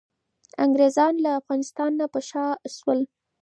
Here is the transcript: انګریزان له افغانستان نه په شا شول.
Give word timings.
انګریزان 0.63 1.13
له 1.23 1.31
افغانستان 1.39 1.91
نه 1.99 2.05
په 2.13 2.19
شا 2.29 2.45
شول. 2.75 2.99